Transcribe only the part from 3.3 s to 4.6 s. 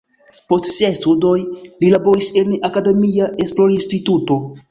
esplorinstituto.